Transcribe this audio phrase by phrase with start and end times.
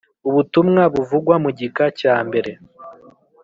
[0.29, 2.51] Ubutumwa buvugwa mu gika cya mbere